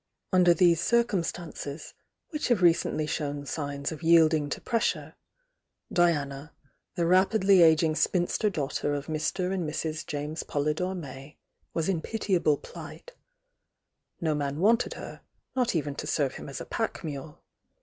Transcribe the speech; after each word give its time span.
Under 0.33 0.55
these 0.55 0.81
circum 0.81 1.21
stances, 1.21 1.93
which 2.31 2.47
have 2.47 2.63
recently 2.63 3.05
shown 3.05 3.45
signs 3.45 3.91
of 3.91 4.01
yield 4.01 4.33
ing 4.33 4.49
to 4.49 4.59
pressure, 4.59 5.13
Diana, 5.93 6.53
the 6.95 7.05
rapidly 7.05 7.61
ageing 7.61 7.93
spinster 7.93 8.49
dau^ter 8.49 8.97
of 8.97 9.05
Mr. 9.05 9.53
and 9.53 9.63
Mrs. 9.69 10.07
James 10.07 10.41
Polydore 10.41 10.95
May, 10.97 11.37
waa 11.75 11.83
in 11.83 12.01
pitiable 12.01 12.57
plight 12.57 13.11
No 14.19 14.33
man 14.33 14.57
wanted 14.59 14.95
her, 14.95 15.21
not 15.55 15.75
even 15.75 15.93
to 15.97 16.07
serve 16.07 16.33
him 16.33 16.49
as 16.49 16.59
a 16.59 16.65
pack 16.65 17.03
mule. 17.03 17.39